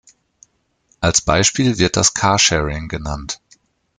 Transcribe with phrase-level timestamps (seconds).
[0.99, 3.39] Als Beispiel wird das Carsharing genannt.